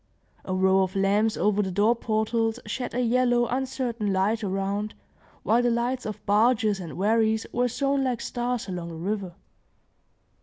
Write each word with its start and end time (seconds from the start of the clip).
A 0.45 0.55
row 0.55 0.81
of 0.81 0.95
lamps 0.95 1.37
over 1.37 1.61
the 1.61 1.69
door 1.69 1.95
portals 1.95 2.59
shed 2.65 2.95
a 2.95 3.01
yellow, 3.01 3.45
uncertain 3.45 4.11
light 4.11 4.43
around, 4.43 4.95
while 5.43 5.61
the 5.61 5.69
lights 5.69 6.07
of 6.07 6.25
barges 6.25 6.79
and 6.79 6.97
wherries 6.97 7.45
were 7.53 7.67
sown 7.67 8.03
like 8.03 8.19
stars 8.19 8.67
along 8.67 8.87
the 8.89 8.95
river. 8.95 9.35